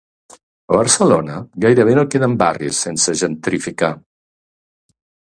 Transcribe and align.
A 0.71 0.77
Barcelona, 0.77 1.35
gairebé 1.65 1.93
no 1.99 2.05
queden 2.13 2.33
barris 2.39 2.79
sense 2.85 3.15
gentrificar. 3.21 3.91